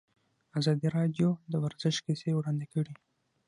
[0.59, 2.93] ازادي راډیو د ورزش کیسې وړاندې کړي.